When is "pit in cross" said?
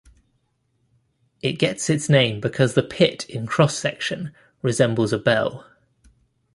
2.81-3.75